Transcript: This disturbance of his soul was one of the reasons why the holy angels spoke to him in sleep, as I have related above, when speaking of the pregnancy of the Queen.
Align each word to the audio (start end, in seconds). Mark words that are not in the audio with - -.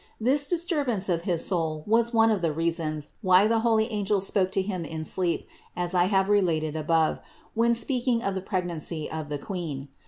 This 0.19 0.47
disturbance 0.47 1.09
of 1.09 1.21
his 1.29 1.45
soul 1.45 1.83
was 1.85 2.11
one 2.11 2.31
of 2.31 2.41
the 2.41 2.51
reasons 2.51 3.09
why 3.21 3.45
the 3.45 3.59
holy 3.59 3.85
angels 3.91 4.25
spoke 4.25 4.51
to 4.53 4.61
him 4.63 4.83
in 4.83 5.03
sleep, 5.03 5.47
as 5.75 5.93
I 5.93 6.05
have 6.05 6.27
related 6.27 6.75
above, 6.75 7.19
when 7.53 7.75
speaking 7.75 8.23
of 8.23 8.33
the 8.33 8.41
pregnancy 8.41 9.07
of 9.11 9.29
the 9.29 9.37
Queen. 9.37 9.89